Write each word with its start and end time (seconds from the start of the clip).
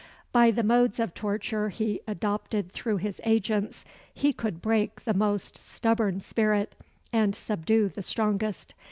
By 0.33 0.49
the 0.49 0.63
modes 0.63 0.99
of 0.99 1.13
torture 1.13 1.69
he 1.69 2.01
adopted 2.07 2.71
through 2.71 2.97
his 2.97 3.21
agents, 3.23 3.85
he 4.11 4.33
could 4.33 4.59
break 4.59 5.03
the 5.03 5.13
most 5.13 5.59
stubborn 5.59 6.21
spirit, 6.21 6.73
and 7.13 7.35
subdue 7.35 7.87
the 7.89 8.01
strongest. 8.01 8.73